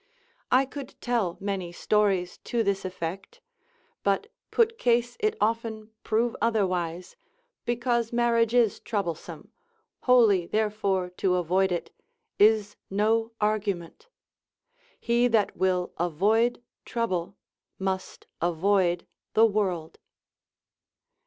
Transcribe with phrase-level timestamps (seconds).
[0.51, 3.39] I could tell many stories to this effect;
[4.01, 7.15] but put case it often prove otherwise,
[7.65, 9.51] because marriage is troublesome,
[9.99, 11.91] wholly therefore to avoid it,
[12.39, 14.07] is no argument;
[14.99, 17.37] He that will avoid trouble
[17.77, 19.05] must avoid
[19.35, 19.99] the world.